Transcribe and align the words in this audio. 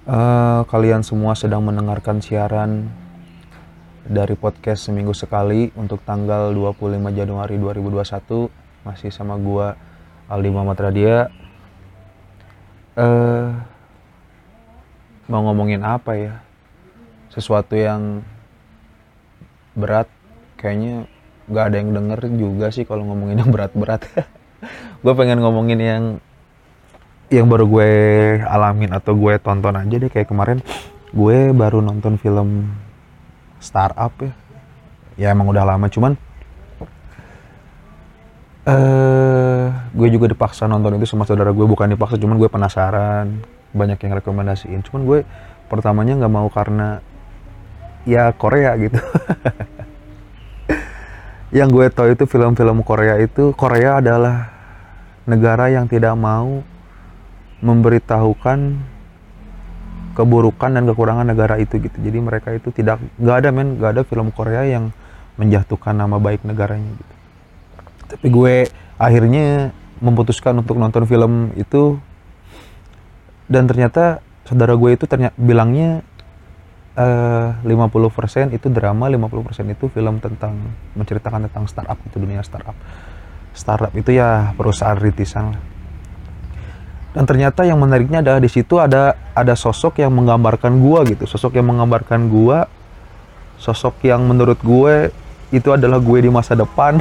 Eh, 0.00 0.60
kalian 0.64 1.04
semua 1.04 1.36
sedang 1.36 1.60
mendengarkan 1.60 2.24
siaran 2.24 2.88
dari 4.08 4.32
podcast 4.32 4.88
seminggu 4.88 5.12
sekali 5.12 5.68
untuk 5.76 6.00
tanggal 6.08 6.56
25 6.56 7.12
Januari 7.12 7.60
2021 7.60 8.48
masih 8.80 9.12
sama 9.12 9.36
gua 9.36 9.76
Aldi 10.24 10.48
Muhammad 10.56 10.80
Radia. 10.80 11.28
Eh 12.96 13.48
mau 15.28 15.44
ngomongin 15.44 15.84
apa 15.84 16.16
ya? 16.16 16.34
Sesuatu 17.28 17.76
yang 17.76 18.24
berat 19.76 20.08
kayaknya 20.56 21.04
nggak 21.44 21.64
ada 21.68 21.76
yang 21.76 21.90
denger 21.92 22.20
juga 22.40 22.66
sih 22.72 22.88
kalau 22.88 23.04
ngomongin 23.04 23.44
yang 23.44 23.52
berat-berat. 23.52 24.00
Gue 25.04 25.12
pengen 25.12 25.44
ngomongin 25.44 25.80
yang 25.80 26.04
yang 27.30 27.46
baru 27.46 27.64
gue 27.70 27.90
alamin 28.42 28.90
atau 28.90 29.14
gue 29.14 29.38
tonton 29.38 29.78
aja 29.78 29.96
deh 30.02 30.10
kayak 30.10 30.26
kemarin 30.26 30.58
gue 31.14 31.54
baru 31.54 31.78
nonton 31.78 32.18
film 32.18 32.74
startup 33.62 34.10
ya. 34.18 34.32
Ya 35.14 35.26
emang 35.30 35.46
udah 35.46 35.62
lama 35.62 35.86
cuman 35.86 36.18
eh 38.66 39.66
gue 39.94 40.08
juga 40.10 40.26
dipaksa 40.26 40.66
nonton 40.66 40.98
itu 40.98 41.06
sama 41.06 41.24
saudara 41.24 41.54
gue 41.54 41.64
bukan 41.64 41.94
dipaksa 41.94 42.18
cuman 42.18 42.36
gue 42.36 42.50
penasaran 42.50 43.26
banyak 43.70 43.98
yang 44.02 44.12
rekomendasiin. 44.18 44.82
Cuman 44.82 45.06
gue 45.06 45.18
pertamanya 45.70 46.18
nggak 46.18 46.34
mau 46.34 46.50
karena 46.50 46.98
ya 48.02 48.34
Korea 48.34 48.74
gitu. 48.74 48.98
Yang 51.50 51.68
gue 51.74 51.86
tahu 51.90 52.08
itu 52.14 52.24
film-film 52.30 52.86
Korea 52.86 53.18
itu 53.18 53.50
Korea 53.58 53.98
adalah 53.98 54.54
negara 55.26 55.66
yang 55.66 55.90
tidak 55.90 56.14
mau 56.14 56.62
memberitahukan 57.60 58.58
keburukan 60.16 60.70
dan 60.74 60.84
kekurangan 60.84 61.26
negara 61.28 61.56
itu 61.60 61.78
gitu. 61.78 61.96
Jadi 61.96 62.18
mereka 62.18 62.52
itu 62.52 62.74
tidak 62.74 62.98
nggak 63.16 63.36
ada 63.46 63.48
men 63.54 63.78
nggak 63.78 63.90
ada 63.96 64.02
film 64.04 64.28
Korea 64.34 64.66
yang 64.66 64.90
menjatuhkan 65.38 65.96
nama 65.96 66.20
baik 66.20 66.44
negaranya 66.44 66.90
gitu. 66.92 67.14
Tapi 68.10 68.26
gue 68.28 68.54
akhirnya 69.00 69.70
memutuskan 70.02 70.58
untuk 70.60 70.76
nonton 70.76 71.06
film 71.06 71.54
itu 71.56 71.96
dan 73.46 73.64
ternyata 73.70 74.20
saudara 74.44 74.74
gue 74.74 74.90
itu 74.92 75.04
ternyata 75.06 75.36
bilangnya 75.38 76.02
uh, 76.98 77.54
50% 77.62 78.56
itu 78.56 78.66
drama, 78.68 79.06
50% 79.06 79.74
itu 79.74 79.84
film 79.88 80.18
tentang 80.18 80.58
menceritakan 80.98 81.46
tentang 81.46 81.64
startup 81.70 81.98
itu 82.02 82.16
dunia 82.18 82.42
startup. 82.42 82.74
Startup 83.54 83.92
itu 83.94 84.14
ya 84.14 84.54
perusahaan 84.54 84.98
rintisan 84.98 85.54
lah 85.54 85.79
dan 87.10 87.24
ternyata 87.26 87.66
yang 87.66 87.78
menariknya 87.82 88.22
adalah 88.22 88.38
di 88.38 88.50
situ 88.50 88.78
ada 88.78 89.18
ada 89.34 89.54
sosok 89.58 89.98
yang 89.98 90.14
menggambarkan 90.14 90.78
gua 90.78 91.02
gitu. 91.06 91.26
Sosok 91.26 91.58
yang 91.58 91.70
menggambarkan 91.70 92.30
gua 92.30 92.70
sosok 93.60 94.08
yang 94.08 94.24
menurut 94.24 94.56
gue 94.64 95.12
itu 95.52 95.68
adalah 95.68 96.00
gue 96.00 96.18
di 96.24 96.32
masa 96.32 96.56
depan. 96.56 96.96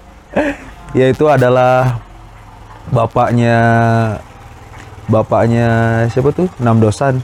Yaitu 0.98 1.28
adalah 1.28 2.00
bapaknya 2.88 3.58
bapaknya 5.06 5.68
siapa 6.08 6.32
tuh? 6.32 6.48
Enam 6.58 6.80
dosan 6.82 7.20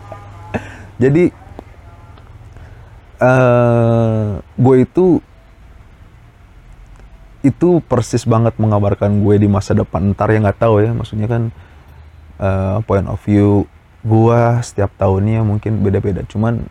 jadi 1.02 1.32
uh, 3.20 4.40
gue 4.40 4.76
itu 4.84 5.20
itu 7.40 7.80
persis 7.84 8.28
banget 8.28 8.56
mengabarkan 8.60 9.24
gue 9.24 9.36
di 9.40 9.48
masa 9.48 9.72
depan. 9.72 10.12
Ntar 10.12 10.28
ya 10.32 10.38
nggak 10.44 10.60
tahu 10.60 10.84
ya 10.84 10.90
maksudnya 10.92 11.28
kan 11.28 11.42
uh, 12.36 12.78
point 12.84 13.08
of 13.08 13.20
view 13.24 13.64
gue 14.00 14.40
setiap 14.64 14.92
tahunnya 14.96 15.44
mungkin 15.44 15.80
beda-beda. 15.80 16.24
Cuman 16.28 16.68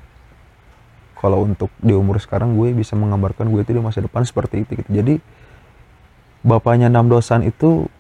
kalau 1.20 1.44
untuk 1.44 1.67
di 1.84 1.92
umur 1.92 2.22
sekarang 2.22 2.56
gue 2.56 2.72
bisa 2.72 2.95
menggambarkan 2.95 3.50
gue 3.52 3.61
itu 3.66 3.76
di 3.76 3.81
masa 3.81 4.00
depan 4.00 4.23
seperti 4.23 4.64
itu 4.64 4.80
gitu. 4.80 4.89
Jadi 4.89 5.20
bapaknya 6.45 6.88
enam 6.88 7.11
dosan 7.11 7.44
itu 7.44 7.92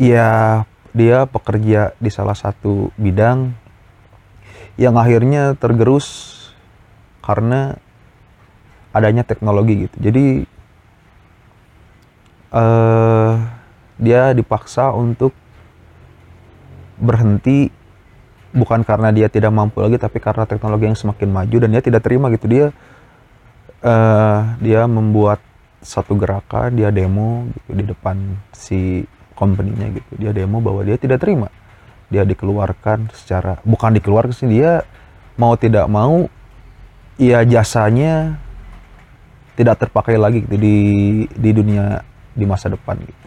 ya 0.00 0.62
dia 0.96 1.28
pekerja 1.28 1.92
di 2.00 2.08
salah 2.08 2.32
satu 2.32 2.88
bidang 2.96 3.52
yang 4.80 4.96
akhirnya 4.96 5.52
tergerus 5.56 6.32
karena 7.20 7.76
adanya 8.96 9.22
teknologi 9.22 9.84
gitu. 9.84 9.96
Jadi 10.00 10.26
uh, 12.56 13.34
dia 14.00 14.32
dipaksa 14.32 14.92
untuk 14.96 15.36
berhenti 16.96 17.68
bukan 18.56 18.80
karena 18.80 19.12
dia 19.12 19.28
tidak 19.28 19.52
mampu 19.52 19.84
lagi 19.84 20.00
tapi 20.00 20.16
karena 20.16 20.48
teknologi 20.48 20.88
yang 20.88 20.96
semakin 20.96 21.28
maju 21.28 21.56
dan 21.60 21.68
dia 21.76 21.82
tidak 21.84 22.00
terima 22.00 22.32
gitu. 22.32 22.48
Dia 22.48 22.66
uh, 23.84 24.40
dia 24.64 24.88
membuat 24.88 25.44
satu 25.84 26.16
gerakan 26.16 26.72
dia 26.74 26.88
demo 26.88 27.46
gitu 27.52 27.70
di 27.76 27.84
depan 27.84 28.16
si 28.56 29.04
company-nya 29.36 29.92
gitu. 29.92 30.12
Dia 30.16 30.32
demo 30.32 30.64
bahwa 30.64 30.80
dia 30.80 30.96
tidak 30.96 31.20
terima. 31.20 31.52
Dia 32.08 32.24
dikeluarkan 32.24 33.12
secara 33.12 33.60
bukan 33.60 33.92
dikeluarkan 34.00 34.32
sih 34.32 34.48
dia 34.48 34.86
mau 35.36 35.52
tidak 35.58 35.84
mau 35.90 36.32
ya 37.20 37.44
jasanya 37.44 38.40
tidak 39.56 39.80
terpakai 39.80 40.20
lagi 40.20 40.44
gitu 40.44 40.56
di 40.60 40.76
di 41.32 41.50
dunia 41.50 42.04
di 42.36 42.44
masa 42.44 42.68
depan 42.68 43.00
gitu. 43.00 43.26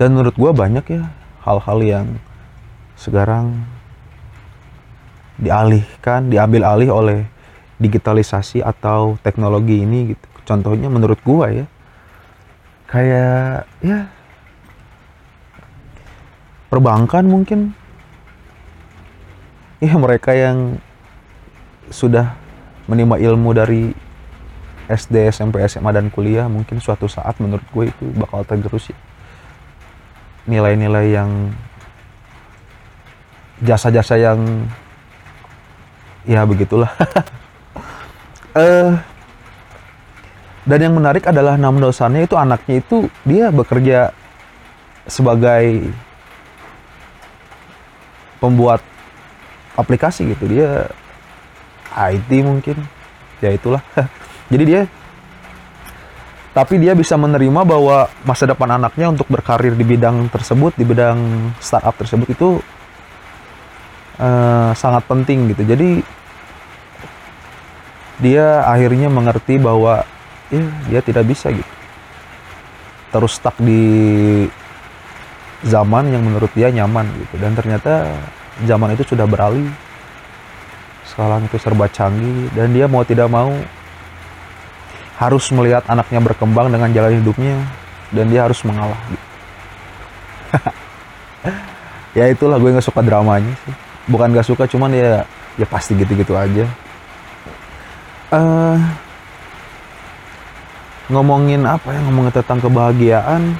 Dan 0.00 0.16
menurut 0.16 0.34
gue 0.34 0.50
banyak 0.50 0.84
ya 0.90 1.02
hal-hal 1.44 1.78
yang 1.84 2.06
sekarang 2.96 3.68
dialihkan, 5.38 6.32
diambil 6.32 6.64
alih 6.66 6.90
oleh 6.90 7.20
digitalisasi 7.78 8.64
atau 8.64 9.20
teknologi 9.20 9.84
ini 9.84 10.16
gitu. 10.16 10.26
Contohnya 10.48 10.88
menurut 10.88 11.20
gue 11.20 11.46
ya 11.62 11.66
kayak 12.88 13.66
ya 13.82 14.06
perbankan 16.70 17.24
mungkin 17.26 17.74
ya 19.82 19.94
mereka 19.98 20.32
yang 20.32 20.78
sudah 21.90 22.34
menimba 22.86 23.18
ilmu 23.18 23.50
dari 23.56 24.03
SD, 24.88 25.32
SMP, 25.32 25.64
SMA 25.64 25.90
dan 25.96 26.12
kuliah 26.12 26.44
mungkin 26.44 26.80
suatu 26.80 27.08
saat 27.08 27.40
menurut 27.40 27.64
gue 27.72 27.84
itu 27.88 28.04
bakal 28.16 28.44
tergerus 28.44 28.92
ya. 28.92 28.98
Nilai-nilai 30.44 31.06
yang 31.08 31.30
jasa-jasa 33.64 34.20
yang 34.20 34.68
ya 36.28 36.44
begitulah. 36.44 36.92
uh, 38.56 38.92
dan 40.68 40.78
yang 40.80 40.96
menarik 40.96 41.28
adalah 41.28 41.60
enam 41.60 41.76
dosannya 41.76 42.24
itu 42.24 42.36
anaknya 42.36 42.80
itu 42.80 43.08
dia 43.24 43.52
bekerja 43.52 44.12
sebagai 45.04 45.92
pembuat 48.40 48.80
aplikasi 49.76 50.32
gitu 50.32 50.48
dia 50.48 50.88
IT 51.92 52.30
mungkin 52.40 52.80
ya 53.44 53.52
itulah 53.52 53.84
Jadi 54.52 54.64
dia 54.64 54.82
tapi 56.54 56.78
dia 56.78 56.94
bisa 56.94 57.18
menerima 57.18 57.66
bahwa 57.66 58.06
masa 58.22 58.46
depan 58.46 58.78
anaknya 58.78 59.10
untuk 59.10 59.26
berkarir 59.26 59.74
di 59.74 59.82
bidang 59.82 60.30
tersebut, 60.30 60.78
di 60.78 60.86
bidang 60.86 61.50
startup 61.58 61.98
tersebut 61.98 62.30
itu 62.30 62.62
uh, 64.22 64.70
sangat 64.78 65.02
penting 65.10 65.50
gitu. 65.50 65.66
Jadi 65.66 65.90
dia 68.22 68.62
akhirnya 68.70 69.10
mengerti 69.10 69.58
bahwa 69.58 70.06
ya 70.54 70.62
dia 70.86 71.00
tidak 71.02 71.26
bisa 71.26 71.50
gitu. 71.50 71.72
Terus 73.10 73.34
stuck 73.34 73.58
di 73.58 74.46
zaman 75.66 76.14
yang 76.14 76.22
menurut 76.22 76.54
dia 76.54 76.70
nyaman 76.70 77.10
gitu. 77.18 77.34
Dan 77.42 77.58
ternyata 77.58 78.06
zaman 78.62 78.94
itu 78.94 79.02
sudah 79.02 79.26
beralih. 79.26 79.66
Sekarang 81.02 81.50
itu 81.50 81.58
serba 81.58 81.90
canggih. 81.90 82.46
Dan 82.54 82.70
dia 82.70 82.86
mau 82.86 83.02
tidak 83.02 83.26
mau 83.26 83.50
harus 85.14 85.44
melihat 85.54 85.86
anaknya 85.86 86.18
berkembang 86.18 86.70
dengan 86.70 86.90
jalan 86.90 87.22
hidupnya 87.22 87.62
dan 88.10 88.26
dia 88.30 88.46
harus 88.46 88.60
mengalah. 88.66 88.98
Ya 92.14 92.30
itulah 92.30 92.62
gue 92.62 92.70
nggak 92.70 92.86
suka 92.86 93.02
dramanya 93.02 93.50
sih. 93.66 93.74
Bukan 94.06 94.30
nggak 94.30 94.46
suka 94.46 94.70
cuman 94.70 94.94
ya 94.94 95.26
ya 95.58 95.66
pasti 95.66 95.98
gitu-gitu 95.98 96.38
aja. 96.38 96.62
Uh, 98.30 98.78
ngomongin 101.10 101.66
apa 101.66 101.90
ya? 101.90 101.98
Ngomongin 102.06 102.30
tentang 102.30 102.62
kebahagiaan 102.62 103.58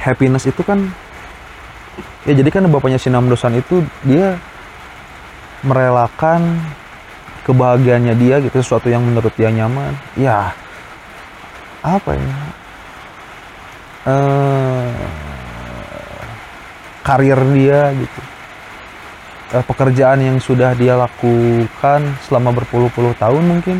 happiness 0.00 0.48
itu 0.48 0.64
kan 0.64 0.88
ya 2.24 2.32
jadi 2.32 2.48
kan 2.48 2.64
bapaknya 2.72 2.96
si 2.96 3.12
Namdosan 3.12 3.60
itu 3.60 3.84
dia 4.00 4.40
merelakan 5.60 6.56
kebahagiaannya 7.46 8.14
dia 8.18 8.42
gitu 8.42 8.58
sesuatu 8.58 8.90
yang 8.90 9.06
menurut 9.06 9.30
dia 9.38 9.54
nyaman. 9.54 9.94
Ya 10.18 10.50
apa 11.86 12.18
ya? 12.18 12.34
Uh, 14.06 14.90
karir 17.06 17.38
dia 17.54 17.94
gitu. 17.94 18.20
Uh, 19.54 19.62
pekerjaan 19.62 20.18
yang 20.18 20.38
sudah 20.42 20.74
dia 20.74 20.98
lakukan 20.98 22.00
selama 22.26 22.50
berpuluh-puluh 22.50 23.14
tahun 23.14 23.46
mungkin. 23.46 23.78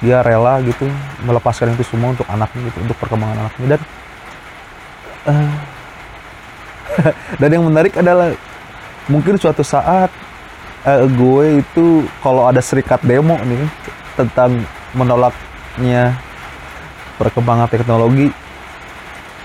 Dia 0.00 0.24
rela 0.24 0.64
gitu 0.64 0.88
melepaskan 1.28 1.76
itu 1.76 1.84
semua 1.84 2.16
untuk 2.16 2.28
anaknya 2.28 2.72
gitu 2.72 2.78
untuk 2.88 2.96
perkembangan 2.96 3.44
anaknya. 3.44 3.66
Dan 3.76 3.80
uh, 5.28 5.52
dan 7.40 7.48
yang 7.52 7.64
menarik 7.68 7.92
adalah 8.00 8.32
mungkin 9.12 9.36
suatu 9.36 9.60
saat 9.60 10.08
uh, 10.84 11.06
gue 11.08 11.64
itu 11.64 12.06
kalau 12.20 12.48
ada 12.48 12.60
serikat 12.60 13.00
demo 13.02 13.36
nih 13.42 13.64
tentang 14.14 14.62
menolaknya 14.94 16.14
perkembangan 17.18 17.66
teknologi 17.66 18.30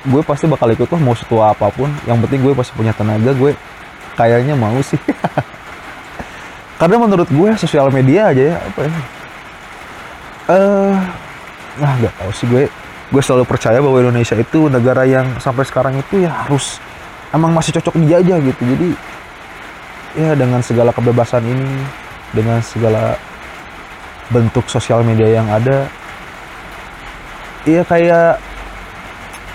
gue 0.08 0.22
pasti 0.24 0.48
bakal 0.48 0.72
ikut 0.72 0.88
lah 0.88 1.02
mau 1.02 1.16
setua 1.18 1.52
apa 1.52 1.68
pun. 1.74 1.92
Yang 2.08 2.18
penting 2.28 2.40
gue 2.48 2.54
pasti 2.56 2.72
punya 2.76 2.96
tenaga 2.96 3.36
gue 3.36 3.52
kayaknya 4.16 4.56
mau 4.56 4.80
sih. 4.80 5.00
Karena 6.80 6.96
menurut 6.96 7.28
gue 7.28 7.50
sosial 7.60 7.92
media 7.92 8.32
aja 8.32 8.56
ya 8.56 8.58
apa 8.64 8.80
ya? 8.88 8.92
Eh 10.50 10.96
nah 11.80 11.92
nggak 12.00 12.14
tahu 12.16 12.32
sih 12.32 12.48
gue. 12.48 12.64
Gue 13.10 13.22
selalu 13.26 13.44
percaya 13.50 13.82
bahwa 13.82 13.98
Indonesia 14.00 14.38
itu 14.38 14.70
negara 14.70 15.04
yang 15.04 15.26
sampai 15.42 15.66
sekarang 15.66 15.98
itu 15.98 16.24
ya 16.24 16.46
harus 16.46 16.78
emang 17.36 17.52
masih 17.52 17.76
cocok 17.76 18.00
dijajah 18.00 18.38
gitu. 18.40 18.62
Jadi 18.64 18.90
ya 20.18 20.34
dengan 20.34 20.62
segala 20.64 20.90
kebebasan 20.90 21.46
ini 21.46 21.70
dengan 22.34 22.62
segala 22.62 23.18
bentuk 24.30 24.70
sosial 24.70 25.02
media 25.02 25.42
yang 25.42 25.48
ada 25.50 25.90
iya 27.66 27.82
kayak 27.84 28.38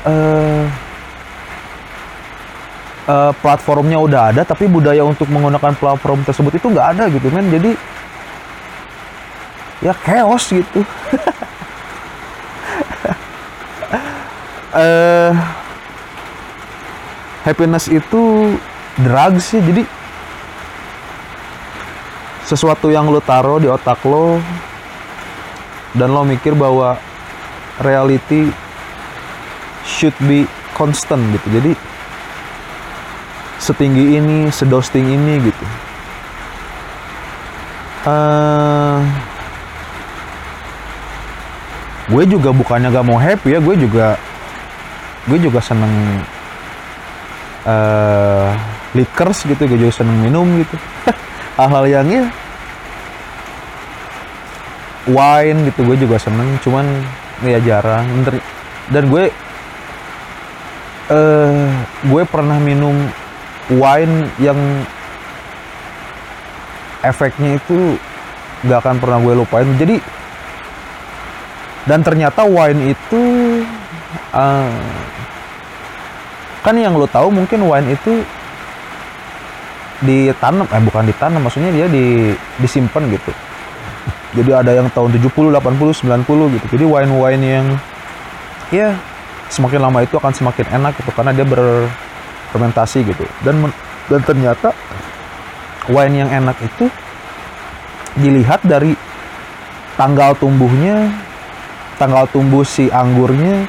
uh, 0.05 0.67
uh, 3.09 3.33
platformnya 3.41 3.99
udah 4.01 4.33
ada 4.33 4.43
tapi 4.45 4.69
budaya 4.69 5.05
untuk 5.05 5.29
menggunakan 5.29 5.75
platform 5.77 6.25
tersebut 6.25 6.57
itu 6.57 6.67
nggak 6.71 6.89
ada 6.97 7.05
gitu 7.13 7.29
men. 7.33 7.49
Jadi 7.53 7.77
ya 9.85 9.93
chaos 10.05 10.49
gitu. 10.49 10.81
Uh, 14.75 15.33
happiness 17.47 17.87
itu 17.93 18.23
drugs 19.05 19.53
sih. 19.53 19.61
Jadi 19.61 19.85
sesuatu 22.45 22.93
yang 22.93 23.09
lo 23.09 23.25
taruh 23.25 23.57
di 23.57 23.69
otak 23.69 24.05
lo 24.05 24.37
dan 25.97 26.13
lo 26.13 26.23
mikir 26.29 26.53
bahwa 26.53 27.01
reality 27.81 28.53
should 29.89 30.15
be 30.29 30.45
constant 30.77 31.25
gitu. 31.33 31.49
Jadi 31.61 31.73
setinggi 33.59 34.21
ini 34.21 34.53
sedosting 34.53 35.09
ini 35.09 35.41
gitu. 35.41 35.65
Uh, 38.05 39.01
gue 42.13 42.25
juga 42.29 42.53
bukannya 42.53 42.93
gak 42.93 43.07
mau 43.09 43.17
happy 43.17 43.57
ya 43.57 43.65
gue 43.65 43.77
juga 43.81 44.21
gue 45.25 45.39
juga 45.41 45.57
seneng 45.65 46.21
uh, 47.65 48.53
liquors 48.93 49.49
gitu 49.49 49.65
gue 49.65 49.89
juga 49.89 50.05
seneng 50.05 50.21
minum 50.21 50.45
gitu 50.61 50.77
hal-hal 51.55 51.85
yang 51.87 52.09
ya 52.11 52.25
wine 55.05 55.69
gitu 55.69 55.85
gue 55.85 55.97
juga 56.01 56.17
seneng 56.17 56.57
cuman 56.65 56.87
ya 57.45 57.61
jarang. 57.61 58.07
Dan 58.89 59.09
gue 59.09 59.33
uh, 61.13 61.69
gue 62.09 62.23
pernah 62.29 62.57
minum 62.61 62.97
wine 63.73 64.29
yang 64.41 64.59
efeknya 67.05 67.61
itu 67.61 68.01
gak 68.65 68.81
akan 68.85 68.97
pernah 69.01 69.19
gue 69.21 69.35
lupain. 69.37 69.69
Jadi 69.77 70.01
dan 71.85 72.01
ternyata 72.01 72.49
wine 72.49 72.97
itu 72.97 73.23
uh, 74.33 74.73
kan 76.65 76.75
yang 76.81 76.97
lo 76.97 77.05
tahu 77.05 77.29
mungkin 77.29 77.61
wine 77.69 77.93
itu 77.93 78.25
ditanam 80.03 80.67
eh 80.67 80.83
bukan 80.83 81.07
ditanam 81.07 81.41
maksudnya 81.45 81.71
dia 81.71 81.87
di 81.87 82.35
disimpan 82.59 83.07
gitu. 83.13 83.31
Jadi 84.35 84.51
ada 84.51 84.75
yang 84.75 84.91
tahun 84.91 85.15
70 85.15 85.31
80 85.31 86.27
90 86.27 86.55
gitu. 86.59 86.67
Jadi 86.75 86.85
wine-wine 86.89 87.45
yang 87.45 87.67
ya 88.75 88.99
semakin 89.47 89.87
lama 89.87 90.03
itu 90.03 90.19
akan 90.19 90.35
semakin 90.35 90.67
enak 90.75 90.99
gitu 90.99 91.11
karena 91.15 91.31
dia 91.31 91.47
berfermentasi 91.47 93.07
gitu. 93.07 93.25
Dan 93.47 93.71
dan 94.11 94.21
ternyata 94.27 94.75
wine 95.87 96.27
yang 96.27 96.31
enak 96.33 96.59
itu 96.59 96.91
dilihat 98.19 98.63
dari 98.67 98.99
tanggal 99.95 100.35
tumbuhnya 100.35 101.11
tanggal 101.99 102.27
tumbuh 102.31 102.67
si 102.67 102.91
anggurnya 102.91 103.67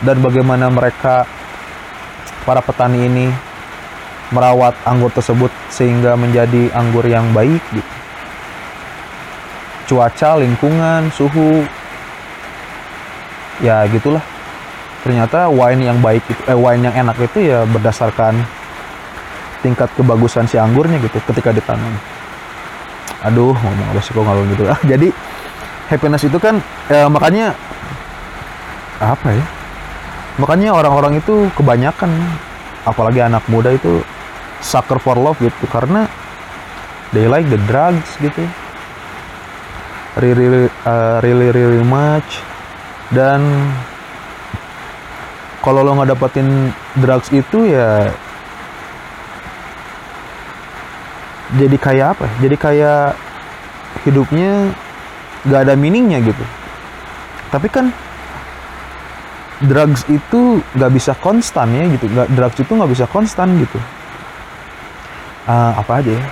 dan 0.00 0.20
bagaimana 0.20 0.72
mereka 0.72 1.28
para 2.44 2.60
petani 2.64 3.08
ini 3.08 3.26
merawat 4.34 4.74
anggur 4.82 5.12
tersebut 5.14 5.52
sehingga 5.70 6.18
menjadi 6.18 6.72
anggur 6.74 7.06
yang 7.06 7.26
baik 7.30 7.62
gitu. 7.70 7.92
Cuaca, 9.86 10.42
lingkungan, 10.42 11.14
suhu, 11.14 11.62
ya 13.62 13.86
gitulah. 13.86 14.22
Ternyata 15.06 15.46
wine 15.46 15.86
yang 15.86 16.02
baik 16.02 16.26
itu, 16.26 16.42
eh, 16.50 16.58
wine 16.58 16.90
yang 16.90 17.06
enak 17.06 17.14
itu 17.22 17.54
ya 17.54 17.62
berdasarkan 17.62 18.42
tingkat 19.62 19.86
kebagusan 19.94 20.50
si 20.50 20.58
anggurnya 20.58 20.98
gitu 20.98 21.22
ketika 21.30 21.54
ditanam. 21.54 21.94
Aduh, 23.22 23.54
ngomong 23.54 23.86
apa 23.94 24.00
sih 24.02 24.10
gitu. 24.10 24.64
Ah, 24.66 24.80
jadi 24.90 25.14
happiness 25.86 26.26
itu 26.26 26.38
kan 26.42 26.58
eh, 26.90 27.06
makanya 27.06 27.54
apa 28.98 29.28
ya? 29.30 29.44
Makanya 30.42 30.74
orang-orang 30.74 31.22
itu 31.22 31.46
kebanyakan 31.54 32.10
apalagi 32.84 33.22
anak 33.22 33.42
muda 33.46 33.70
itu 33.72 34.02
sucker 34.66 34.98
for 34.98 35.14
love 35.14 35.38
gitu 35.38 35.70
karena 35.70 36.10
they 37.14 37.30
like 37.30 37.46
the 37.46 37.60
drugs 37.70 38.10
gitu. 38.18 38.42
Really 40.18 40.66
uh, 40.82 41.22
really 41.22 41.54
really 41.54 41.84
much. 41.86 42.42
Dan 43.14 43.46
kalau 45.62 45.86
lo 45.86 45.94
nggak 45.94 46.18
dapetin 46.18 46.74
drugs 46.98 47.30
itu 47.30 47.70
ya 47.70 48.10
jadi 51.54 51.76
kayak 51.78 52.06
apa 52.18 52.26
jadi 52.42 52.56
kayak 52.58 53.02
hidupnya 54.02 54.74
nggak 55.46 55.60
ada 55.70 55.74
meaningnya 55.78 56.18
gitu. 56.26 56.42
Tapi 57.54 57.70
kan 57.70 57.94
drugs 59.62 60.02
itu 60.10 60.58
nggak 60.74 60.90
bisa 60.90 61.14
konstan 61.22 61.70
ya 61.70 61.86
gitu. 61.86 62.10
Drugs 62.34 62.58
itu 62.58 62.72
nggak 62.74 62.90
bisa 62.90 63.06
konstan 63.06 63.54
gitu 63.62 63.78
uh, 65.46 65.78
apa 65.78 66.02
aja 66.02 66.18
ya? 66.18 66.26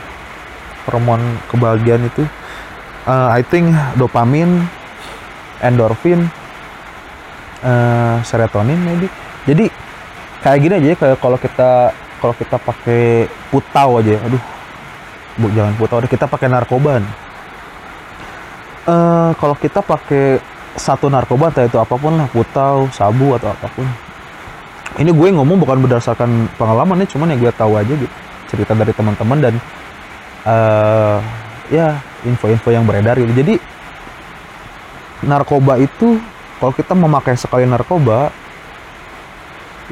Hormon 0.85 1.41
kebahagiaan 1.49 2.05
itu. 2.05 2.29
Uh, 3.09 3.33
I 3.33 3.41
think 3.41 3.73
dopamin 3.97 4.69
endorfin 5.65 6.29
uh, 7.65 8.21
serotonin 8.27 8.77
maybe. 8.85 9.09
Jadi 9.49 9.73
kayak 10.45 10.61
gini 10.61 10.77
aja 10.77 10.89
ya 10.93 10.97
kalau 11.17 11.41
kita 11.41 11.89
kalau 12.21 12.37
kita 12.37 12.61
pakai 12.61 13.25
putau 13.49 13.97
aja 14.01 14.17
aduh 14.29 14.41
bu 15.41 15.49
jangan 15.57 15.73
putau 15.81 16.01
deh 16.05 16.09
kita 16.09 16.29
pakai 16.29 16.49
narkoba 16.53 17.01
uh, 17.01 17.03
kalau 19.37 19.55
kita 19.57 19.81
pakai 19.81 20.39
satu 20.77 21.09
narkoba 21.09 21.49
entah 21.49 21.65
itu 21.65 21.81
apa 21.81 21.97
pun 21.97 22.21
lah 22.21 22.29
putau 22.29 22.93
sabu 22.93 23.33
atau 23.37 23.49
apa 23.53 23.69
pun. 23.73 23.89
Ini 24.95 25.11
gue 25.11 25.29
ngomong 25.35 25.59
bukan 25.59 25.83
berdasarkan 25.83 26.47
pengalaman 26.55 27.03
nih 27.03 27.11
cuman 27.11 27.35
yang 27.35 27.43
gue 27.43 27.51
tahu 27.59 27.75
aja 27.75 27.99
gitu 27.99 28.15
cerita 28.55 28.73
dari 28.79 28.95
teman-teman 28.95 29.39
dan 29.43 29.55
uh, 30.47 31.19
ya 31.69 31.99
info-info 32.25 32.71
yang 32.71 32.87
beredar 32.87 33.19
gitu. 33.19 33.33
Jadi 33.35 33.55
narkoba 35.25 35.81
itu 35.81 36.21
kalau 36.61 36.73
kita 36.73 36.95
memakai 36.97 37.35
sekali 37.37 37.67
narkoba 37.69 38.33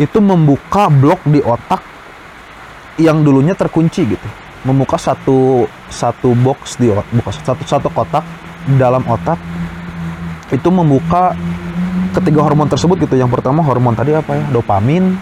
itu 0.00 0.18
membuka 0.24 0.88
blok 0.88 1.20
di 1.28 1.40
otak 1.44 1.82
yang 2.96 3.20
dulunya 3.20 3.52
terkunci 3.52 4.08
gitu. 4.08 4.28
Membuka 4.62 4.96
satu 4.96 5.66
satu 5.90 6.32
box 6.38 6.78
di 6.78 6.88
buka 6.88 7.30
satu 7.34 7.66
satu 7.66 7.88
kotak 7.90 8.22
dalam 8.78 9.02
otak 9.10 9.36
itu 10.54 10.68
membuka 10.70 11.34
ketiga 12.14 12.44
hormon 12.44 12.68
tersebut 12.70 13.00
gitu. 13.04 13.18
Yang 13.18 13.40
pertama 13.40 13.64
hormon 13.64 13.96
tadi 13.96 14.14
apa 14.14 14.38
ya? 14.38 14.44
Dopamin, 14.52 15.16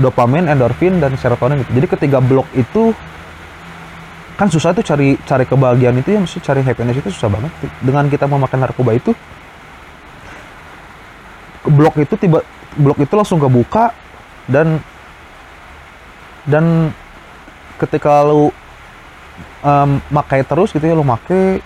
dopamin, 0.00 0.48
endorfin 0.48 1.00
dan 1.02 1.12
serotonin 1.18 1.60
gitu. 1.64 1.72
Jadi 1.82 1.86
ketiga 1.98 2.18
blok 2.22 2.48
itu 2.56 2.96
kan 4.36 4.48
susah 4.48 4.72
tuh 4.72 4.84
cari 4.84 5.20
cari 5.22 5.44
kebahagiaan 5.44 6.00
itu 6.00 6.16
ya 6.16 6.20
mesti 6.24 6.40
cari 6.40 6.64
happiness 6.64 7.00
itu 7.00 7.10
susah 7.12 7.28
banget. 7.28 7.52
Dengan 7.84 8.08
kita 8.08 8.24
memakan 8.24 8.64
narkoba 8.64 8.96
itu 8.96 9.12
blok 11.68 12.00
itu 12.00 12.14
tiba 12.18 12.42
blok 12.76 12.98
itu 13.04 13.12
langsung 13.14 13.38
kebuka 13.38 13.92
dan 14.48 14.80
dan 16.48 16.90
ketika 17.78 18.26
lu 18.26 18.50
um, 19.62 20.02
makai 20.10 20.42
terus 20.42 20.74
gitu 20.74 20.82
ya 20.82 20.94
lu 20.96 21.06
makai 21.06 21.62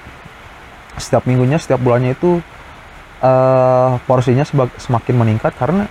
setiap 0.97 1.25
minggunya 1.25 1.61
setiap 1.61 1.81
bulannya 1.81 2.17
itu 2.17 2.41
uh, 3.21 4.01
porsinya 4.05 4.45
semakin 4.77 5.15
meningkat 5.17 5.53
karena 5.57 5.89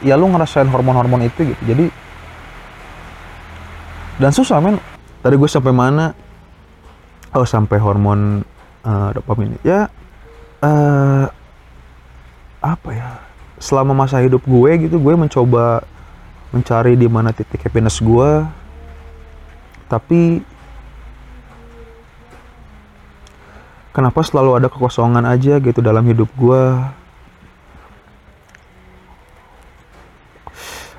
ya 0.00 0.18
lu 0.18 0.26
ngerasain 0.32 0.66
hormon-hormon 0.66 1.28
itu 1.28 1.54
gitu. 1.54 1.62
Jadi 1.68 1.86
dan 4.18 4.32
susah 4.34 4.58
men. 4.58 4.78
Tadi 5.20 5.34
gue 5.36 5.50
sampai 5.50 5.72
mana? 5.72 6.12
Oh 7.34 7.46
sampai 7.46 7.78
hormon 7.78 8.42
uh, 8.86 9.08
dopamin. 9.14 9.58
Ya 9.62 9.86
uh, 10.64 11.26
apa 12.64 12.90
ya? 12.90 13.10
Selama 13.62 13.94
masa 13.94 14.18
hidup 14.18 14.42
gue 14.44 14.88
gitu 14.90 14.98
gue 14.98 15.14
mencoba 15.14 15.86
mencari 16.54 16.94
di 16.94 17.10
mana 17.10 17.34
titik 17.34 17.66
happiness 17.66 17.98
gue 17.98 18.46
tapi 19.90 20.38
kenapa 23.90 24.22
selalu 24.22 24.62
ada 24.62 24.68
kekosongan 24.70 25.26
aja 25.26 25.58
gitu 25.58 25.82
dalam 25.82 26.06
hidup 26.06 26.30
gue 26.38 26.62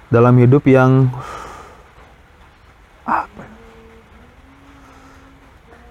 dalam 0.09 0.37
hidup 0.37 0.63
yang 0.69 1.09
apa 3.05 3.41
ya? 3.41 3.53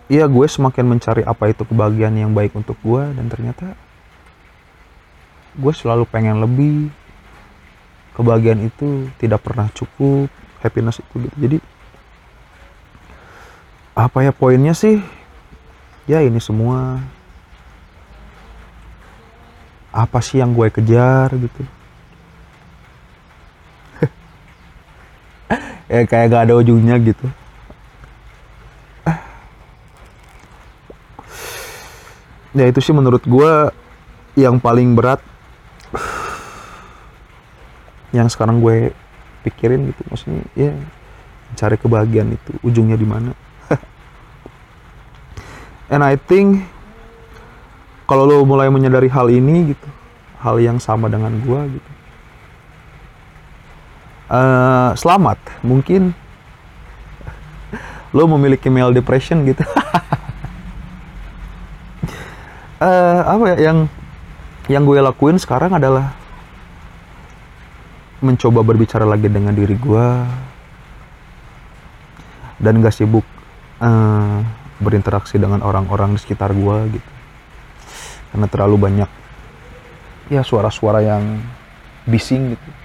Iya 0.04 0.24
gue 0.28 0.46
semakin 0.46 0.84
mencari 0.84 1.22
apa 1.24 1.50
itu 1.50 1.64
kebahagiaan 1.64 2.14
yang 2.14 2.30
baik 2.36 2.54
untuk 2.54 2.76
gue 2.84 3.02
dan 3.16 3.26
ternyata 3.26 3.74
gue 5.56 5.72
selalu 5.74 6.04
pengen 6.06 6.38
lebih. 6.42 6.92
Kebahagiaan 8.14 8.62
itu 8.62 9.10
tidak 9.18 9.42
pernah 9.42 9.66
cukup 9.74 10.30
happiness 10.62 11.02
itu 11.02 11.26
gitu. 11.26 11.34
Jadi 11.34 11.58
apa 13.98 14.22
ya 14.22 14.30
poinnya 14.30 14.70
sih? 14.70 15.02
Ya 16.06 16.22
ini 16.22 16.38
semua. 16.38 17.02
Apa 19.90 20.22
sih 20.22 20.38
yang 20.38 20.54
gue 20.54 20.70
kejar 20.70 21.34
gitu 21.34 21.66
ya 25.90 26.00
kayak 26.08 26.32
gak 26.32 26.42
ada 26.48 26.54
ujungnya 26.58 26.96
gitu. 27.00 27.26
Ya 32.54 32.70
itu 32.70 32.78
sih 32.78 32.94
menurut 32.94 33.26
gue 33.26 33.52
yang 34.38 34.62
paling 34.62 34.94
berat 34.94 35.18
yang 38.14 38.30
sekarang 38.30 38.62
gue 38.62 38.94
pikirin 39.42 39.90
gitu. 39.90 40.02
Maksudnya 40.06 40.42
ya 40.54 40.72
cari 41.58 41.74
kebahagiaan 41.74 42.30
itu 42.30 42.50
ujungnya 42.62 42.94
di 42.94 43.06
mana. 43.06 43.34
And 45.92 46.06
I 46.06 46.14
think 46.14 46.62
kalau 48.06 48.28
lo 48.28 48.46
mulai 48.46 48.70
menyadari 48.70 49.10
hal 49.10 49.32
ini 49.32 49.74
gitu 49.74 49.88
hal 50.44 50.60
yang 50.60 50.76
sama 50.76 51.08
dengan 51.08 51.32
gue 51.40 51.60
gitu 51.80 51.93
uh, 54.28 54.92
selamat. 54.96 55.38
Mungkin 55.64 56.14
lo 58.14 58.24
memiliki 58.30 58.70
male 58.70 58.94
depression 58.94 59.42
gitu. 59.42 59.64
Uh, 62.78 63.20
apa 63.34 63.44
ya 63.54 63.72
yang 63.72 63.78
yang 64.70 64.86
gue 64.86 65.02
lakuin 65.02 65.36
sekarang 65.36 65.74
adalah 65.74 66.14
mencoba 68.24 68.64
berbicara 68.64 69.04
lagi 69.04 69.28
dengan 69.28 69.52
diri 69.52 69.76
gue 69.76 70.06
dan 72.62 72.80
gak 72.80 72.96
sibuk 72.96 73.26
uh, 73.82 74.40
berinteraksi 74.80 75.36
dengan 75.36 75.60
orang-orang 75.60 76.16
di 76.16 76.20
sekitar 76.22 76.54
gue 76.54 76.96
gitu. 76.96 77.10
Karena 78.32 78.46
terlalu 78.48 78.76
banyak 78.78 79.10
ya 80.32 80.40
suara-suara 80.40 81.04
yang 81.04 81.44
bising 82.08 82.56
gitu 82.56 82.83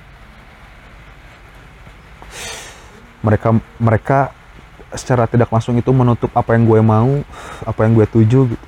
mereka 3.20 3.56
mereka 3.78 4.20
secara 4.96 5.30
tidak 5.30 5.54
langsung 5.54 5.78
itu 5.78 5.92
menutup 5.94 6.34
apa 6.34 6.58
yang 6.58 6.66
gue 6.66 6.80
mau 6.82 7.22
apa 7.66 7.80
yang 7.86 7.94
gue 7.94 8.08
tuju 8.10 8.42
gitu. 8.56 8.68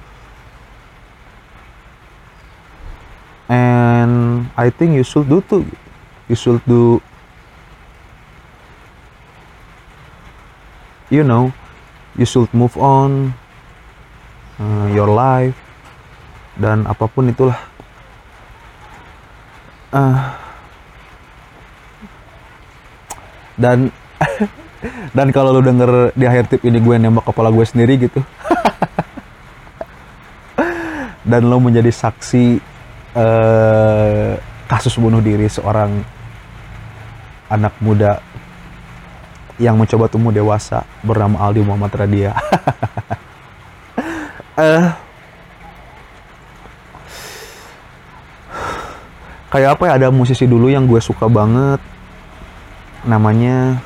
And 3.52 4.48
I 4.56 4.72
think 4.72 4.96
you 4.96 5.04
should 5.04 5.28
do 5.28 5.44
too 5.44 5.68
you 6.32 6.38
should 6.40 6.64
do 6.64 7.04
you 11.12 11.28
know 11.28 11.52
you 12.16 12.24
should 12.24 12.48
move 12.56 12.76
on 12.80 13.36
uh, 14.60 14.88
your 14.92 15.12
life 15.12 15.58
dan 16.60 16.84
apa 16.88 17.08
pun 17.08 17.32
itulah. 17.32 17.58
Uh, 19.92 20.32
dan 23.60 23.92
dan 25.18 25.30
kalau 25.30 25.54
lu 25.54 25.62
denger 25.62 26.16
di 26.18 26.26
akhir 26.26 26.50
tip 26.50 26.62
ini 26.66 26.82
gue 26.82 26.96
nembak 26.98 27.26
kepala 27.28 27.54
gue 27.54 27.66
sendiri 27.66 28.10
gitu 28.10 28.22
dan 31.32 31.42
lo 31.46 31.62
menjadi 31.62 31.94
saksi 31.94 32.60
uh, 33.16 34.34
kasus 34.66 34.98
bunuh 34.98 35.22
diri 35.22 35.46
seorang 35.52 36.02
anak 37.52 37.76
muda 37.84 38.24
yang 39.62 39.78
mencoba 39.78 40.10
tumbuh 40.10 40.34
dewasa 40.34 40.82
bernama 41.06 41.38
Aldi 41.46 41.62
Muhammad 41.62 41.94
Radia. 41.94 42.34
uh, 44.58 44.90
kayak 49.54 49.76
apa 49.78 49.84
ya 49.86 49.94
ada 50.02 50.08
musisi 50.10 50.48
dulu 50.48 50.72
yang 50.72 50.88
gue 50.90 51.04
suka 51.04 51.28
banget 51.28 51.84
namanya 53.04 53.84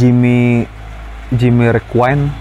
Jimmy 0.00 0.64
Jimmy 1.28 1.68
Requine. 1.68 2.32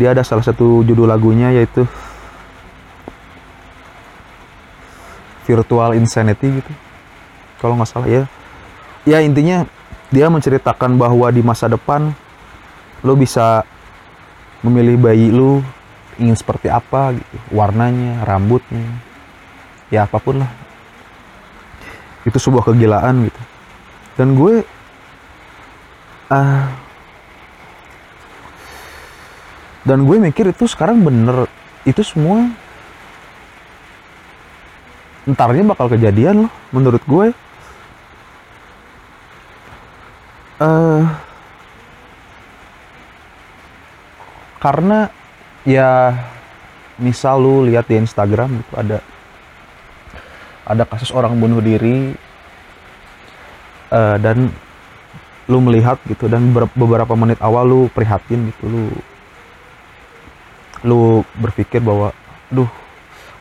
Dia 0.00 0.16
ada 0.16 0.24
salah 0.24 0.40
satu 0.40 0.80
judul 0.80 1.04
lagunya 1.04 1.52
yaitu 1.52 1.84
Virtual 5.44 5.92
Insanity 5.92 6.64
gitu. 6.64 6.72
Kalau 7.60 7.76
nggak 7.76 7.90
salah 7.92 8.08
ya. 8.08 8.24
Ya 9.04 9.20
intinya 9.20 9.68
dia 10.08 10.32
menceritakan 10.32 10.96
bahwa 10.96 11.28
di 11.28 11.44
masa 11.44 11.68
depan 11.68 12.16
lo 13.04 13.12
bisa 13.12 13.68
memilih 14.64 14.96
bayi 14.96 15.28
lo 15.28 15.60
ingin 16.16 16.36
seperti 16.36 16.72
apa 16.72 17.12
gitu. 17.12 17.36
Warnanya 17.52 18.24
rambutnya 18.24 18.88
ya 19.92 20.08
apa 20.08 20.16
pun 20.16 20.40
lah. 20.40 20.50
Itu 22.24 22.40
sebuah 22.40 22.64
kegilaan 22.72 23.28
gitu. 23.28 23.42
Dan 24.16 24.32
gue 24.36 24.64
uh, 26.30 26.64
dan 29.84 29.98
gue 30.06 30.16
mikir 30.16 30.54
itu 30.54 30.64
sekarang 30.70 31.02
bener 31.02 31.50
itu 31.82 32.04
semua 32.04 32.46
entarnya 35.28 35.62
bakal 35.72 35.86
kejadian 35.92 36.46
loh 36.46 36.52
menurut 36.72 37.02
gue. 37.04 37.26
Uh, 40.60 41.08
karena 44.60 45.08
ya 45.64 46.12
misal 47.00 47.40
lu 47.40 47.64
lihat 47.64 47.88
di 47.88 47.96
Instagram 47.96 48.60
itu 48.60 48.72
ada 48.76 48.98
ada 50.68 50.84
kasus 50.84 51.08
orang 51.16 51.40
bunuh 51.40 51.64
diri 51.64 52.12
uh, 53.88 54.20
dan 54.20 54.52
lu 55.50 55.58
melihat 55.58 55.98
gitu 56.06 56.30
dan 56.30 56.54
beberapa 56.54 57.18
menit 57.18 57.42
awal 57.42 57.66
lu 57.66 57.80
prihatin 57.90 58.54
gitu 58.54 58.64
lu 58.70 58.84
lu 60.86 61.00
berpikir 61.36 61.82
bahwa 61.82 62.14
duh 62.48 62.70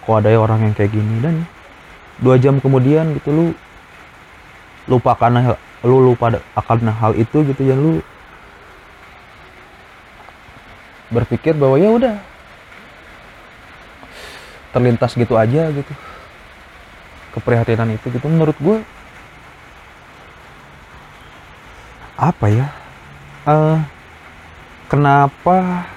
kok 0.03 0.25
ada 0.25 0.33
ya 0.33 0.41
orang 0.41 0.65
yang 0.65 0.73
kayak 0.73 0.89
gini? 0.89 1.21
Dan 1.21 1.45
dua 2.17 2.41
jam 2.41 2.57
kemudian 2.57 3.13
gitu 3.15 3.29
lu 3.29 3.45
lupa 4.89 5.13
karena 5.13 5.53
lu 5.85 6.01
lupa 6.01 6.41
akan 6.57 6.89
hal 6.89 7.13
itu 7.13 7.45
gitu 7.45 7.61
ya 7.61 7.77
lu 7.77 8.01
berpikir 11.13 11.53
bahwa 11.53 11.77
ya 11.77 11.89
udah 11.93 12.15
terlintas 14.75 15.13
gitu 15.13 15.37
aja 15.37 15.69
gitu 15.73 15.93
keprihatinan 17.37 17.93
itu 17.93 18.09
gitu. 18.09 18.25
Menurut 18.25 18.57
gue 18.57 18.81
apa 22.19 22.45
ya? 22.51 22.67
Uh, 23.47 23.79
kenapa 24.91 25.87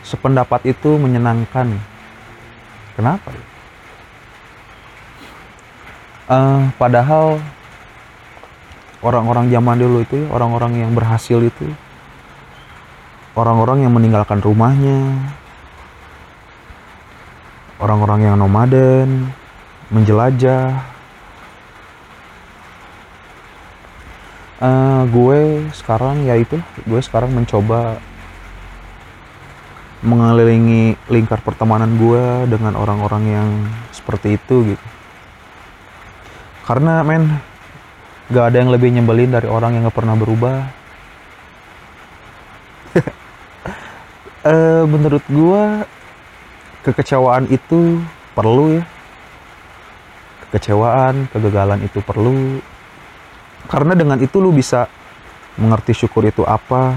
sependapat 0.00 0.72
itu 0.72 0.96
menyenangkan? 0.96 1.76
Kenapa 2.96 3.28
ya? 3.28 3.44
Uh, 6.30 6.72
padahal 6.80 7.42
orang-orang 9.00 9.48
zaman 9.48 9.76
dulu 9.80 10.04
itu 10.04 10.24
ya, 10.24 10.26
orang-orang 10.32 10.84
yang 10.84 10.92
berhasil 10.92 11.40
itu 11.40 11.68
orang-orang 13.34 13.88
yang 13.88 13.92
meninggalkan 13.96 14.38
rumahnya 14.44 15.00
orang-orang 17.80 18.28
yang 18.28 18.36
nomaden 18.36 19.32
menjelajah 19.88 20.89
uh, 24.60 25.02
gue 25.08 25.68
sekarang 25.74 26.28
ya 26.28 26.36
itu 26.36 26.60
gue 26.84 27.00
sekarang 27.00 27.32
mencoba 27.32 27.98
mengelilingi 30.00 30.96
lingkar 31.12 31.44
pertemanan 31.44 31.92
gue 32.00 32.48
dengan 32.48 32.72
orang-orang 32.72 33.24
yang 33.28 33.48
seperti 33.92 34.40
itu 34.40 34.72
gitu. 34.72 34.86
Karena 36.64 37.04
men 37.04 37.36
gak 38.32 38.54
ada 38.54 38.56
yang 38.64 38.72
lebih 38.72 38.88
nyebelin 38.96 39.28
dari 39.28 39.44
orang 39.44 39.76
yang 39.76 39.84
gak 39.92 39.98
pernah 40.00 40.16
berubah. 40.16 40.56
Uh, 44.40 44.88
menurut 44.92 45.24
gue 45.28 45.62
kekecewaan 46.88 47.44
itu 47.52 48.00
perlu 48.32 48.80
ya. 48.80 48.84
Kekecewaan 50.48 51.28
kegagalan 51.28 51.84
itu 51.84 52.00
perlu 52.00 52.64
karena 53.70 53.94
dengan 53.94 54.18
itu 54.18 54.42
lu 54.42 54.50
bisa 54.50 54.90
mengerti 55.54 55.94
syukur 55.94 56.26
itu 56.26 56.42
apa 56.42 56.90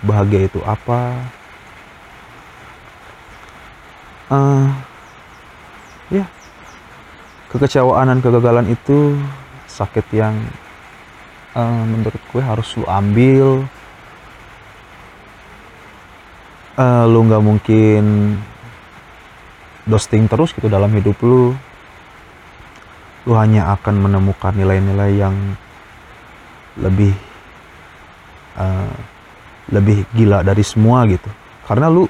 bahagia 0.00 0.48
itu 0.48 0.64
apa. 0.64 1.12
Uh, 4.26 4.66
ya 6.10 6.26
kekecewaan 7.52 8.10
dan 8.10 8.18
kegagalan 8.18 8.66
itu 8.72 9.14
sakit 9.70 10.02
yang 10.10 10.34
uh, 11.52 11.84
menurut 11.84 12.22
gue 12.32 12.42
harus 12.42 12.68
lu 12.80 12.88
ambil. 12.88 13.68
Uh, 16.80 17.04
lu 17.08 17.28
nggak 17.28 17.44
mungkin 17.44 18.36
dosting 19.84 20.28
terus 20.32 20.56
gitu 20.56 20.72
dalam 20.72 20.88
hidup 20.96 21.20
lu. 21.20 21.52
Lu 23.28 23.32
hanya 23.36 23.76
akan 23.76 24.00
menemukan 24.00 24.56
nilai-nilai 24.56 25.12
yang 25.20 25.36
lebih 26.80 27.12
uh, 28.56 28.96
lebih 29.72 30.06
gila 30.14 30.46
dari 30.46 30.62
semua 30.62 31.04
gitu. 31.10 31.28
Karena 31.66 31.90
lu 31.90 32.06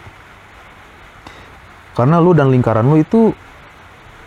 karena 1.96 2.20
lu 2.20 2.36
dan 2.36 2.52
lingkaran 2.52 2.84
lu 2.84 3.00
itu 3.00 3.32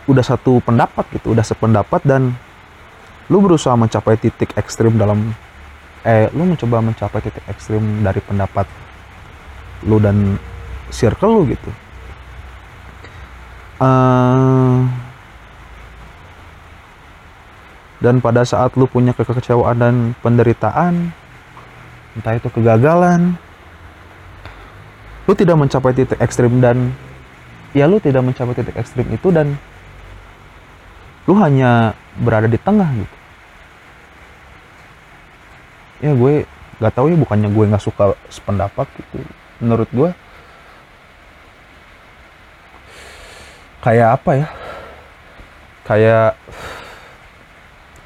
udah 0.10 0.26
satu 0.26 0.58
pendapat 0.66 1.06
gitu 1.14 1.38
udah 1.38 1.46
sependapat 1.46 2.02
dan 2.02 2.34
lu 3.30 3.38
berusaha 3.46 3.78
mencapai 3.78 4.18
titik 4.18 4.58
ekstrim 4.58 4.98
dalam 4.98 5.38
eh 6.02 6.34
lu 6.34 6.50
mencoba 6.50 6.82
mencapai 6.82 7.22
titik 7.22 7.46
ekstrim 7.46 8.02
dari 8.02 8.18
pendapat 8.26 8.66
lu 9.86 10.02
dan 10.02 10.42
circle 10.90 11.30
lu 11.30 11.54
gitu. 11.54 11.70
Uh, 13.80 14.84
dan 18.00 18.24
pada 18.24 18.48
saat 18.48 18.76
lu 18.80 18.88
punya 18.88 19.12
kekecewaan 19.12 19.78
dan 19.80 19.96
penderitaan 20.24 21.12
entah 22.16 22.36
itu 22.36 22.48
kegagalan 22.52 23.36
lu 25.30 25.34
tidak 25.38 25.62
mencapai 25.62 25.94
titik 25.94 26.18
ekstrim 26.18 26.58
dan 26.58 26.90
ya 27.76 27.86
lu 27.86 28.02
tidak 28.02 28.26
mencapai 28.26 28.58
titik 28.58 28.74
ekstrim 28.74 29.06
itu 29.14 29.30
dan 29.30 29.54
lu 31.30 31.38
hanya 31.38 31.94
berada 32.18 32.50
di 32.50 32.58
tengah 32.58 32.90
gitu. 32.98 33.16
Ya 36.02 36.12
gue 36.18 36.50
nggak 36.82 36.94
tahu 36.98 37.14
ya 37.14 37.18
bukannya 37.22 37.50
gue 37.54 37.66
nggak 37.70 37.86
suka 37.86 38.18
sependapat 38.34 38.90
gitu. 38.98 39.22
Menurut 39.62 39.90
gue 39.94 40.10
kayak 43.86 44.18
apa 44.18 44.32
ya? 44.34 44.48
Kayak 45.86 46.30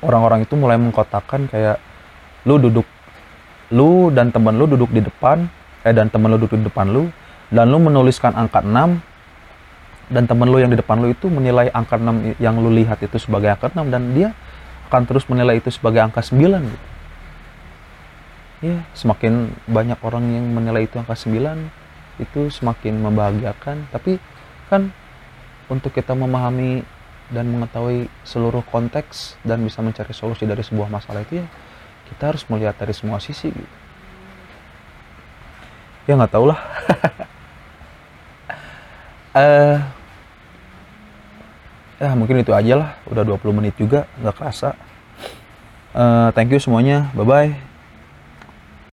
orang-orang 0.03 0.43
itu 0.43 0.53
mulai 0.59 0.75
mengkotakkan 0.77 1.47
kayak 1.47 1.79
lu 2.43 2.59
duduk 2.59 2.85
lu 3.71 4.11
dan 4.11 4.29
temen 4.29 4.53
lu 4.53 4.67
duduk 4.67 4.91
di 4.91 5.01
depan 5.01 5.47
eh 5.81 5.95
dan 5.95 6.11
temen 6.11 6.29
lu 6.29 6.37
duduk 6.37 6.59
di 6.59 6.67
depan 6.67 6.91
lu 6.91 7.09
dan 7.49 7.71
lu 7.71 7.79
menuliskan 7.79 8.35
angka 8.35 8.61
6 8.61 10.11
dan 10.11 10.23
temen 10.27 10.47
lu 10.51 10.59
yang 10.59 10.69
di 10.69 10.77
depan 10.77 10.99
lu 10.99 11.09
itu 11.09 11.31
menilai 11.31 11.71
angka 11.71 11.95
6 11.95 12.37
yang 12.37 12.55
lu 12.59 12.69
lihat 12.69 12.99
itu 12.99 13.15
sebagai 13.17 13.55
angka 13.55 13.71
6 13.71 13.87
dan 13.87 14.03
dia 14.11 14.29
akan 14.93 15.09
terus 15.09 15.25
menilai 15.25 15.57
itu 15.57 15.73
sebagai 15.73 16.05
angka 16.05 16.21
9 16.21 16.37
gitu. 16.69 16.87
Ya, 18.63 18.79
semakin 18.95 19.51
banyak 19.67 19.99
orang 20.05 20.23
yang 20.29 20.45
menilai 20.53 20.85
itu 20.85 21.01
angka 21.01 21.17
9 21.17 21.33
itu 22.21 22.41
semakin 22.53 23.01
membahagiakan, 23.01 23.89
tapi 23.89 24.21
kan 24.69 24.93
untuk 25.65 25.89
kita 25.97 26.13
memahami 26.13 26.85
dan 27.33 27.49
mengetahui 27.49 28.07
seluruh 28.21 28.61
konteks 28.69 29.41
dan 29.41 29.65
bisa 29.65 29.81
mencari 29.81 30.13
solusi 30.13 30.45
dari 30.45 30.61
sebuah 30.61 30.87
masalah 30.87 31.25
itu 31.25 31.41
ya 31.41 31.47
kita 32.13 32.29
harus 32.29 32.45
melihat 32.47 32.77
dari 32.77 32.93
semua 32.93 33.17
sisi 33.17 33.49
gitu. 33.49 33.75
Ya 36.05 36.13
nggak 36.13 36.31
tau 36.31 36.45
lah. 36.45 36.59
uh, 39.33 39.77
ya 42.03 42.11
mungkin 42.19 42.43
itu 42.43 42.51
aja 42.51 42.73
lah 42.75 42.89
udah 43.07 43.23
20 43.23 43.57
menit 43.63 43.79
juga 43.79 44.03
nggak 44.19 44.35
kerasa 44.35 44.75
uh, 45.95 46.35
thank 46.35 46.51
you 46.51 46.59
semuanya 46.59 47.07
bye 47.15 47.23
bye 47.23 47.72